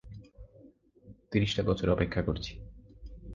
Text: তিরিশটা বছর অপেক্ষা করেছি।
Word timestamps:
তিরিশটা 1.31 1.61
বছর 1.63 1.87
অপেক্ষা 1.89 2.21
করেছি। 2.21 2.53